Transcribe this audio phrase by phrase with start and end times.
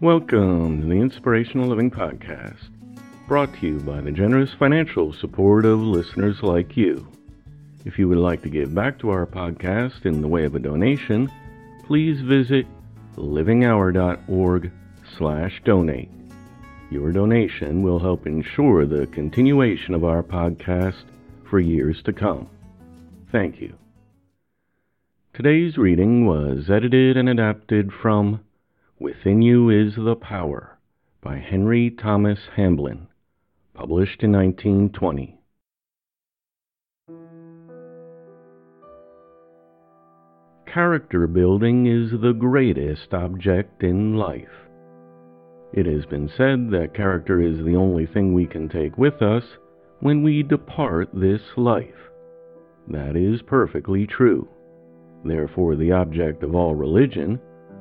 [0.00, 2.70] Welcome to the Inspirational Living Podcast,
[3.28, 7.06] brought to you by the generous financial support of listeners like you.
[7.84, 10.58] If you would like to give back to our podcast in the way of a
[10.58, 11.30] donation,
[11.84, 12.64] please visit
[13.16, 14.72] livinghour.org
[15.18, 16.08] slash donate.
[16.90, 21.04] Your donation will help ensure the continuation of our podcast
[21.50, 22.48] for years to come.
[23.30, 23.74] Thank you.
[25.34, 28.40] Today's reading was edited and adapted from
[29.00, 30.78] Within You is the Power
[31.22, 33.06] by Henry Thomas Hamblin,
[33.72, 35.40] published in 1920.
[40.66, 44.68] Character building is the greatest object in life.
[45.72, 49.44] It has been said that character is the only thing we can take with us
[50.00, 52.10] when we depart this life.
[52.88, 54.46] That is perfectly true.
[55.24, 57.40] Therefore, the object of all religion,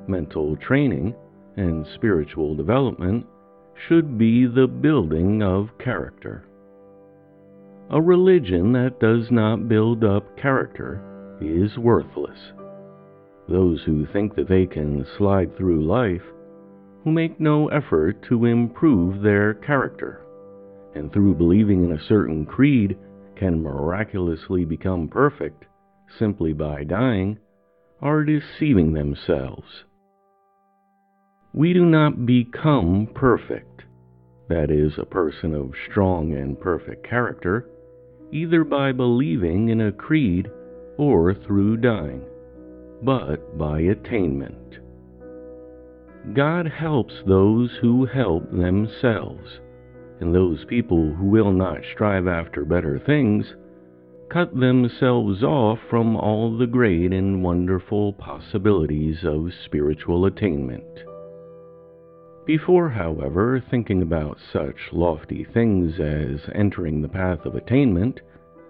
[0.10, 1.16] mental training,
[1.56, 3.26] and spiritual development
[3.88, 6.44] should be the building of character.
[7.92, 11.02] A religion that does not build up character
[11.42, 12.38] is worthless.
[13.48, 16.22] Those who think that they can slide through life,
[17.04, 20.22] who make no effort to improve their character,
[20.94, 22.98] and through believing in a certain creed
[23.36, 25.66] can miraculously become perfect
[26.18, 27.40] simply by dying,
[28.02, 29.86] are deceiving themselves.
[31.54, 33.84] We do not become perfect,
[34.50, 37.66] that is, a person of strong and perfect character,
[38.32, 40.50] either by believing in a creed
[40.98, 42.22] or through dying,
[43.02, 44.78] but by attainment.
[46.34, 49.60] God helps those who help themselves,
[50.20, 53.56] and those people who will not strive after better things
[54.30, 60.84] cut themselves off from all the great and wonderful possibilities of spiritual attainment.
[62.50, 68.22] Before, however, thinking about such lofty things as entering the path of attainment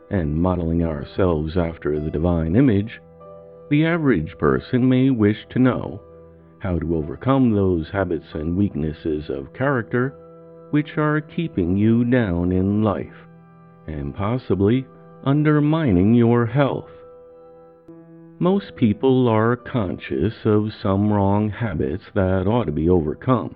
[0.10, 3.00] and modeling ourselves after the divine image,
[3.70, 6.02] the average person may wish to know
[6.60, 10.14] how to overcome those habits and weaknesses of character
[10.72, 13.16] which are keeping you down in life,
[13.88, 14.86] and possibly
[15.24, 16.92] undermining your health.
[18.40, 23.56] Most people are conscious of some wrong habits that ought to be overcome,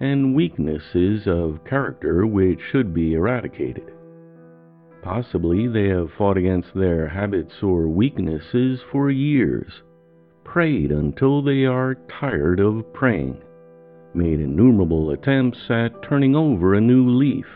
[0.00, 3.92] and weaknesses of character which should be eradicated.
[5.02, 9.82] Possibly they have fought against their habits or weaknesses for years,
[10.44, 13.40] prayed until they are tired of praying,
[14.14, 17.46] made innumerable attempts at turning over a new leaf,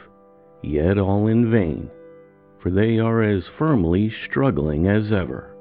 [0.63, 1.91] yet all in vain
[2.65, 5.54] for they are as firmly struggling as ever.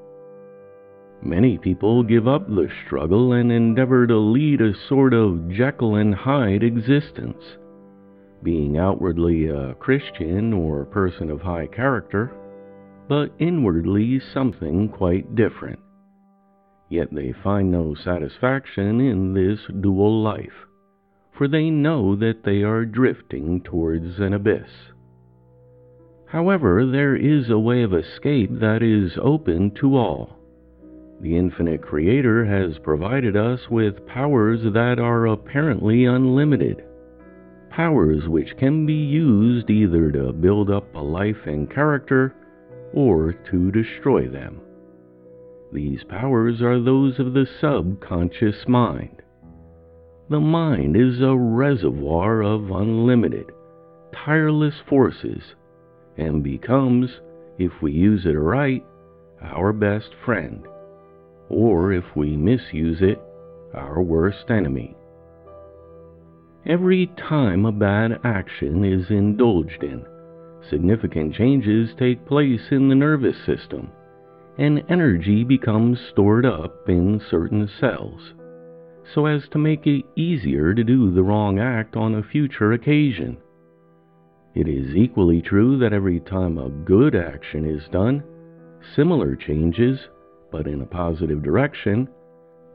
[1.25, 6.13] Many people give up the struggle and endeavor to lead a sort of Jekyll and
[6.13, 7.41] Hyde existence,
[8.43, 12.33] being outwardly a Christian or person of high character,
[13.07, 15.79] but inwardly something quite different.
[16.89, 20.67] Yet they find no satisfaction in this dual life,
[21.31, 24.69] for they know that they are drifting towards an abyss.
[26.25, 30.42] However, there is a way of escape that is open to all.
[31.21, 36.83] The infinite Creator has provided us with powers that are apparently unlimited.
[37.69, 42.35] Powers which can be used either to build up a life and character
[42.93, 44.61] or to destroy them.
[45.71, 49.21] These powers are those of the subconscious mind.
[50.29, 53.51] The mind is a reservoir of unlimited,
[54.13, 55.41] tireless forces
[56.17, 57.09] and becomes,
[57.57, 58.85] if we use it right,
[59.41, 60.65] our best friend,
[61.53, 63.21] or if we misuse it,
[63.73, 64.95] our worst enemy.
[66.65, 70.05] Every time a bad action is indulged in,
[70.69, 73.91] significant changes take place in the nervous system,
[74.57, 78.33] and energy becomes stored up in certain cells,
[79.13, 83.37] so as to make it easier to do the wrong act on a future occasion.
[84.55, 88.23] It is equally true that every time a good action is done,
[88.95, 89.99] similar changes,
[90.53, 92.07] but in a positive direction,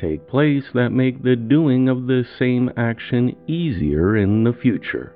[0.00, 5.14] take place that make the doing of the same action easier in the future.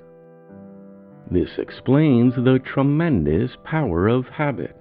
[1.29, 4.77] This explains the tremendous power of habit.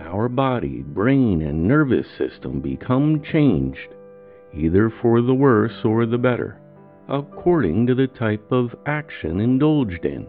[0.00, 3.94] Our body, brain, and nervous system become changed,
[4.52, 6.60] either for the worse or the better,
[7.08, 10.26] according to the type of action indulged in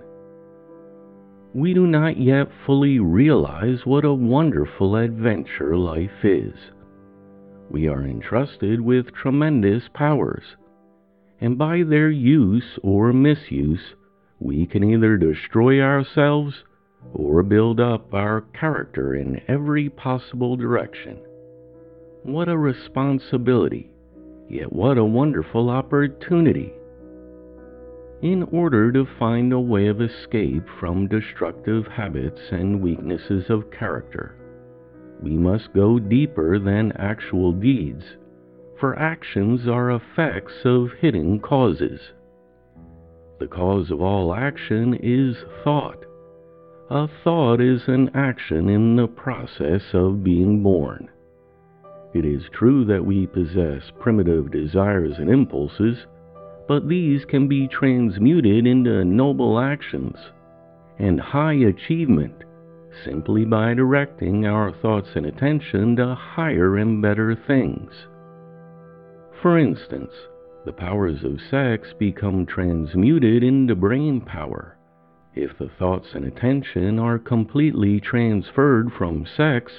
[1.58, 6.54] we do not yet fully realize what a wonderful adventure life is.
[7.72, 10.44] We are entrusted with tremendous powers,
[11.42, 13.96] and by their use or misuse,
[14.40, 16.54] we can either destroy ourselves
[17.12, 21.18] or build up our character in every possible direction.
[22.22, 23.90] What a responsibility,
[24.48, 26.77] yet what a wonderful opportunity!
[28.22, 34.36] In order to find a way of escape from destructive habits and weaknesses of character,
[35.22, 38.18] we must go deeper than actual deeds,
[38.80, 42.02] for actions are effects of hidden causes.
[43.40, 46.04] The cause of all action is thought.
[46.90, 51.08] A thought is an action in the process of being born.
[52.16, 56.08] It is true that we possess primitive desires and impulses,
[56.68, 60.18] but these can be transmuted into noble actions
[61.00, 62.44] and high achievement
[63.06, 67.92] simply by directing our thoughts and attention to higher and better things.
[69.42, 70.12] For instance,
[70.66, 74.78] the powers of sex become transmuted into brain power
[75.36, 79.72] if the thoughts and attention are completely transferred from sex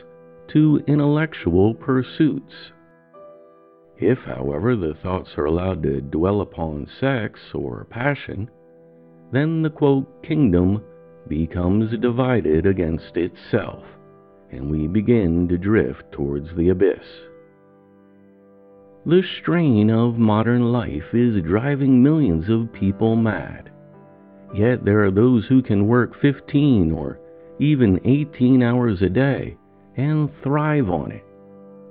[0.53, 2.55] to intellectual pursuits.
[4.01, 8.49] If, however, the thoughts are allowed to dwell upon sex or passion,
[9.33, 10.83] then the quote, kingdom
[11.27, 13.85] becomes divided against itself,
[14.51, 17.05] and we begin to drift towards the abyss.
[19.05, 23.71] The strain of modern life is driving millions of people mad.
[24.55, 27.19] Yet there are those who can work 15 or
[27.59, 29.57] even 18 hours a day
[29.97, 31.25] and thrive on it,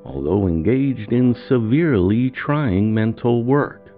[0.07, 3.91] although engaged in severely trying mental work.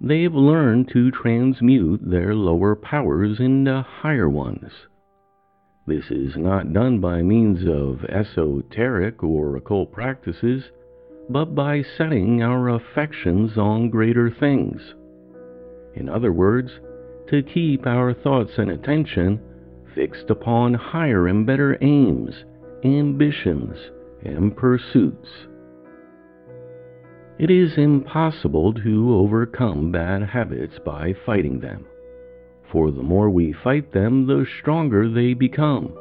[0.00, 4.72] They've learned to transmute their lower powers into higher ones.
[5.86, 10.64] This is not done by means of esoteric or occult practices
[11.28, 14.94] but by setting our affections on greater things.
[15.94, 16.70] In other words,
[17.28, 19.40] to keep our thoughts and attention
[19.94, 22.44] fixed upon higher and better aims,
[22.84, 23.76] ambitions,
[24.26, 25.28] and pursuits.
[27.38, 31.84] It is impossible to overcome bad habits by fighting them,
[32.72, 35.94] for the more we fight them, the stronger they become.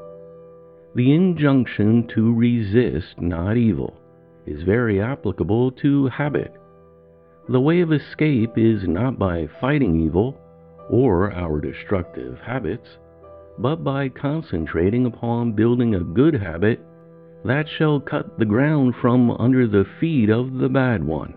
[0.96, 3.98] The injunction to resist not evil
[4.46, 6.54] is very applicable to habit.
[7.50, 10.38] The way of escape is not by fighting evil
[10.90, 12.88] or our destructive habits,
[13.58, 16.80] but by concentrating upon building a good habit
[17.46, 21.34] that shall cut the ground from under the feet of the bad one,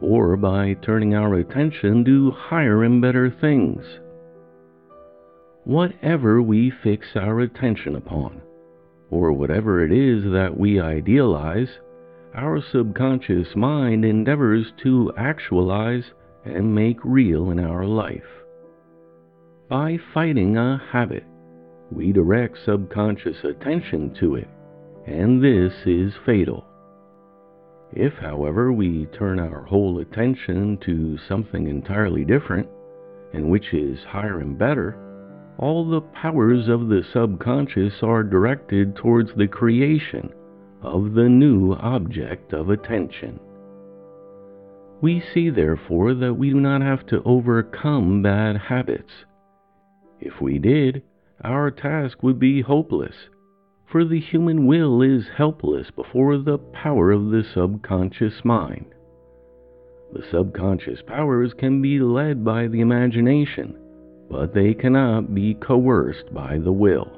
[0.00, 3.84] or by turning our attention to higher and better things.
[5.64, 8.40] Whatever we fix our attention upon,
[9.10, 11.68] or whatever it is that we idealize,
[12.34, 16.04] our subconscious mind endeavors to actualize
[16.44, 18.22] and make real in our life.
[19.68, 21.24] By fighting a habit,
[21.90, 24.48] we direct subconscious attention to it,
[25.08, 26.64] and this is fatal.
[27.92, 32.68] If, however, we turn our whole attention to something entirely different,
[33.32, 34.98] and which is higher and better,
[35.58, 40.30] all the powers of the subconscious are directed towards the creation
[40.82, 43.40] of the new object of attention.
[45.00, 49.12] We see, therefore, that we do not have to overcome bad habits.
[50.20, 51.02] If we did,
[51.42, 53.14] our task would be hopeless,
[53.90, 58.86] for the human will is helpless before the power of the subconscious mind.
[60.12, 63.78] The subconscious powers can be led by the imagination,
[64.30, 67.10] but they cannot be coerced by the will.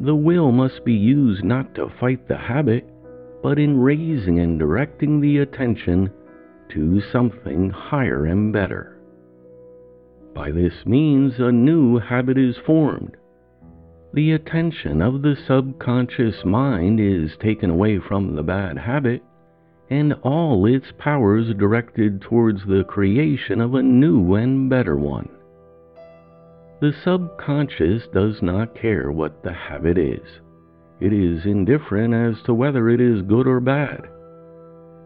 [0.00, 2.88] The will must be used not to fight the habit,
[3.42, 6.10] but in raising and directing the attention
[6.70, 8.98] to something higher and better.
[10.34, 13.16] By this means, a new habit is formed.
[14.12, 19.22] The attention of the subconscious mind is taken away from the bad habit,
[19.88, 25.28] and all its powers directed towards the creation of a new and better one.
[26.80, 30.40] The subconscious does not care what the habit is.
[30.98, 34.08] It is indifferent as to whether it is good or bad.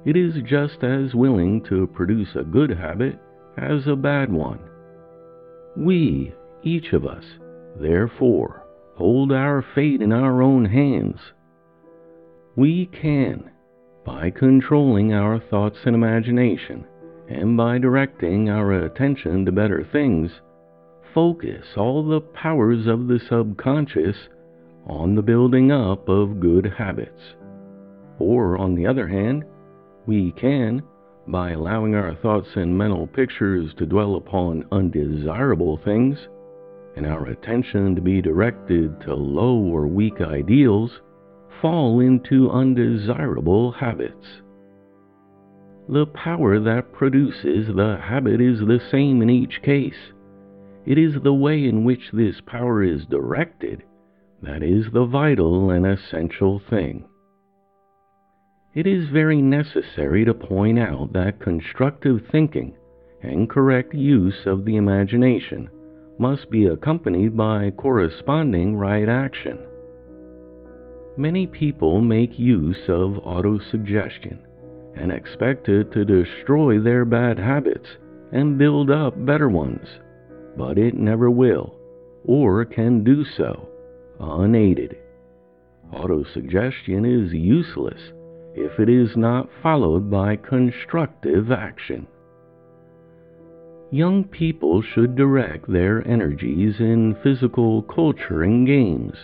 [0.06, 3.18] It is just as willing to produce a good habit
[3.58, 4.60] as a bad one.
[5.76, 6.32] We,
[6.62, 7.24] each of us,
[7.78, 8.63] therefore,
[8.96, 11.18] hold our fate in our own hands.
[12.56, 13.50] We can,
[14.04, 16.86] by controlling our thoughts and imagination,
[17.28, 20.30] and by directing our attention to better things,
[21.12, 24.16] focus all the powers of the subconscious
[24.86, 27.34] on the building up of good habits.
[28.18, 29.44] Or, on the other hand,
[30.06, 30.82] we can,
[31.26, 36.18] by allowing our thoughts and mental pictures to dwell upon undesirable things,
[36.96, 41.00] and our attention to be directed to low or weak ideals,
[41.60, 44.42] fall into undesirable habits.
[45.88, 50.12] The power that produces the habit is the same in each case.
[50.86, 53.82] It is the way in which this power is directed
[54.44, 57.04] that is the vital and essential thing.
[58.74, 62.74] It is very necessary to point out that constructive thinking
[63.22, 65.70] and correct use of the imagination
[66.18, 69.58] must be accompanied by corresponding right action.
[71.16, 74.38] Many people make use of autosuggestion
[74.96, 77.88] and expect it to destroy their bad habits
[78.32, 79.86] and build up better ones,
[80.56, 81.74] but it never will
[82.24, 83.68] or can do so
[84.20, 84.96] unaided.
[85.92, 88.00] Autosuggestion is useless
[88.54, 92.06] if it is not followed by constructive action.
[93.94, 99.14] Young people should direct their energies in physical culture and games.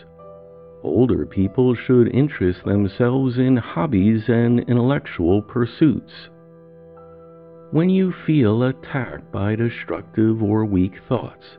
[0.85, 6.13] Older people should interest themselves in hobbies and intellectual pursuits.
[7.73, 11.59] When you feel attacked by destructive or weak thoughts,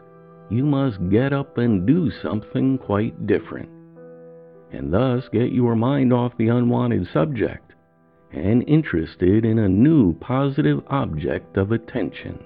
[0.49, 3.67] you must get up and do something quite different,
[4.71, 7.73] and thus get your mind off the unwanted subject
[8.31, 12.41] and interested in a new positive object of attention.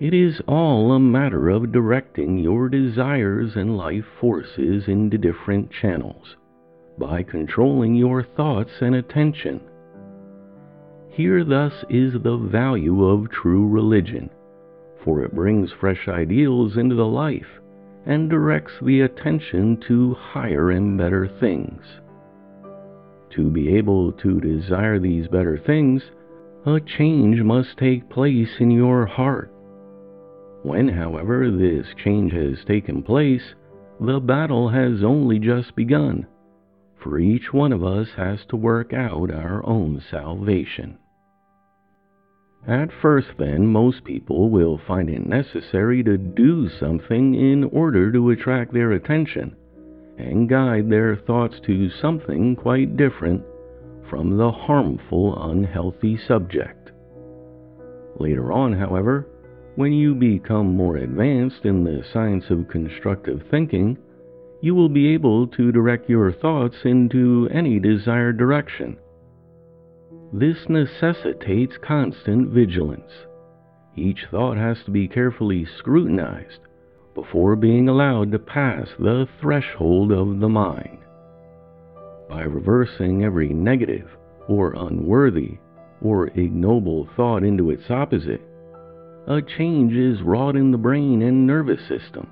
[0.00, 6.36] It is all a matter of directing your desires and life forces into different channels
[6.98, 9.60] by controlling your thoughts and attention.
[11.08, 14.30] Here, thus, is the value of true religion
[15.08, 17.46] for it brings fresh ideals into the life
[18.04, 21.82] and directs the attention to higher and better things.
[23.30, 26.02] To be able to desire these better things,
[26.66, 29.50] a change must take place in your heart.
[30.62, 33.54] When, however, this change has taken place,
[34.00, 36.26] the battle has only just begun,
[36.96, 40.98] for each one of us has to work out our own salvation.
[42.66, 48.30] At first, then, most people will find it necessary to do something in order to
[48.30, 49.54] attract their attention
[50.18, 53.42] and guide their thoughts to something quite different
[54.10, 56.90] from the harmful, unhealthy subject.
[58.18, 59.28] Later on, however,
[59.78, 63.96] when you become more advanced in the science of constructive thinking,
[64.60, 68.98] you will be able to direct your thoughts into any desired direction
[70.32, 73.10] this necessitates constant vigilance.
[73.96, 76.60] Each thought has to be carefully scrutinized
[77.14, 80.98] before being allowed to pass the threshold of the mind.
[82.28, 84.10] By reversing every negative
[84.48, 85.58] or unworthy
[86.02, 88.42] or ignoble thought into its opposite,
[89.28, 92.26] a change is wrought in the brain and nervous system.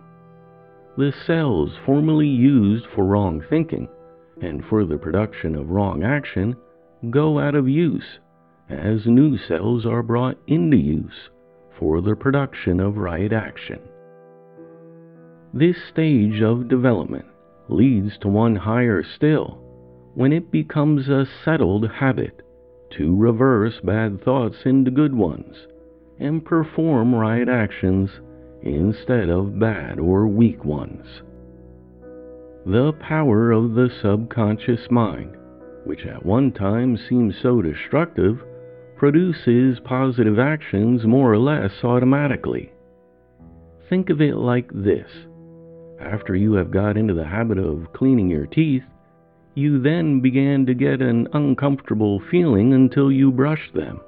[0.97, 3.87] The cells formerly used for wrong thinking
[4.41, 6.57] and for the production of wrong action
[7.11, 8.19] go out of use
[8.71, 11.29] as new cells are brought into use
[11.79, 13.79] for the production of right action.
[15.53, 17.27] This stage of development
[17.69, 19.63] leads to one higher still
[20.15, 22.41] when it becomes a settled habit
[22.93, 25.57] to reverse bad thoughts into good ones
[26.19, 28.11] and perform right actions
[28.63, 31.07] instead of bad or weak ones.
[32.65, 35.37] The power of the subconscious mind
[35.87, 38.43] which at one time seems so destructive,
[38.97, 42.73] produces positive actions more or less automatically.
[43.89, 45.09] Think of it like this
[46.01, 48.83] after you have got into the habit of cleaning your teeth,
[49.55, 54.01] you then began to get an uncomfortable feeling until you brushed them.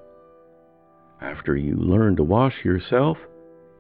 [1.20, 3.18] After you learned to wash yourself,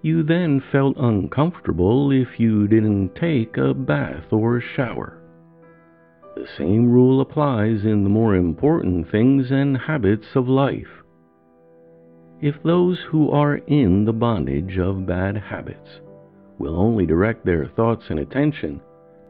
[0.02, 5.18] you then felt uncomfortable if you didn't take a bath or shower.
[6.34, 11.02] The same rule applies in the more important things and habits of life.
[12.40, 16.00] If those who are in the bondage of bad habits
[16.58, 18.80] will only direct their thoughts and attention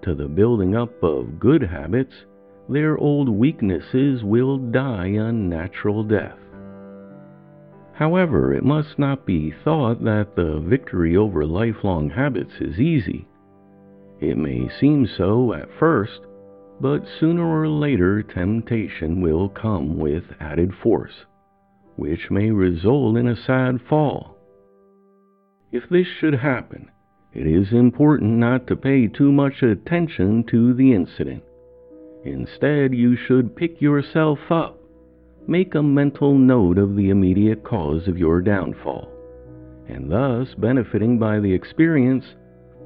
[0.03, 2.13] to the building up of good habits,
[2.69, 6.39] their old weaknesses will die a natural death.
[7.99, 13.27] However, it must not be thought that the victory over lifelong habits is easy.
[14.21, 16.21] It may seem so at first,
[16.81, 21.27] but sooner or later, temptation will come with added force,
[21.97, 24.37] which may result in a sad fall.
[25.73, 26.93] If this should happen,
[27.35, 31.43] it is important not to pay too much attention to the incident.
[32.25, 34.78] Instead, you should pick yourself up,
[35.49, 39.11] make a mental note of the immediate cause of your downfall,
[39.89, 42.25] and thus, benefiting by the experience,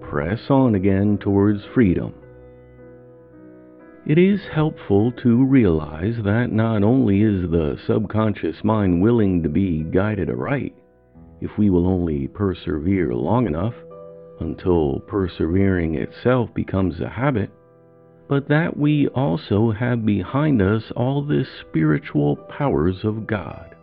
[0.01, 2.15] press on again towards freedom.
[4.07, 9.83] It is helpful to realize that not only is the subconscious mind willing to be
[9.83, 10.75] guided aright,
[11.41, 13.75] if we will only persevere long enough
[14.39, 17.51] until persevering itself becomes a habit,
[18.33, 23.77] but that we also have behind us all the spiritual powers of God.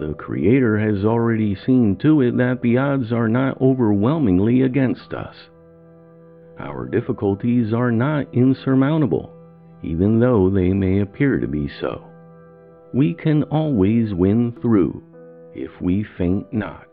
[0.00, 5.36] The Creator has already seen to it that the odds are not overwhelmingly against us.
[6.58, 9.32] Our difficulties are not insurmountable,
[9.80, 12.04] even though they may appear to be so.
[12.92, 15.00] We can always win through
[15.54, 16.88] if we faint not.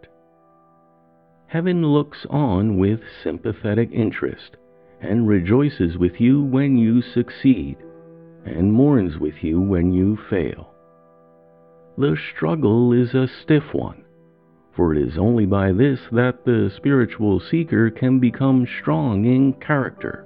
[1.47, 4.57] Heaven looks on with sympathetic interest
[5.03, 7.77] and rejoices with you when you succeed
[8.45, 10.73] and mourns with you when you fail.
[11.97, 14.03] The struggle is a stiff one,
[14.75, 20.25] for it is only by this that the spiritual seeker can become strong in character.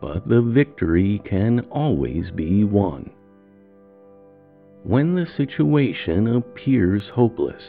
[0.00, 3.10] But the victory can always be won.
[4.82, 7.62] When the situation appears hopeless,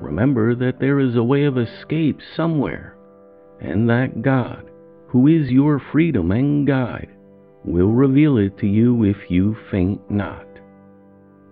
[0.00, 2.96] remember that there is a way of escape somewhere,
[3.60, 4.70] and that God,
[5.14, 7.08] who is your freedom and guide,
[7.64, 10.44] will reveal it to you if you faint not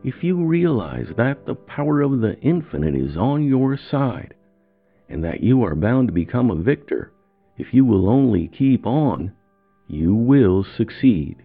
[0.05, 4.35] if you realize that the power of the infinite is on your side,
[5.09, 7.13] and that you are bound to become a victor
[7.59, 9.31] if you will only keep on,
[9.87, 11.37] you will succeed.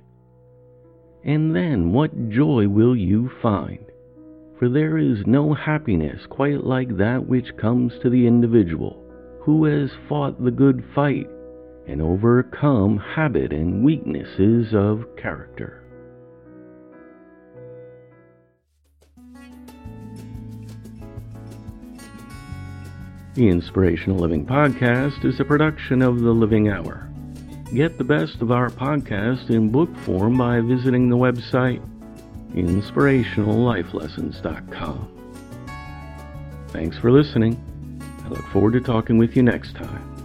[1.24, 3.86] And then what joy will you find?
[4.57, 9.03] For there is no happiness quite like that which comes to the individual
[9.41, 11.27] who has fought the good fight
[11.88, 15.83] and overcome habit and weaknesses of character.
[23.35, 27.07] The Inspirational Living Podcast is a production of The Living Hour.
[27.74, 31.81] Get the best of our podcast in book form by visiting the website
[32.53, 35.14] inspirationallifelessons.com.
[36.70, 37.61] Thanks for listening.
[38.25, 40.17] I look forward to talking with you next time.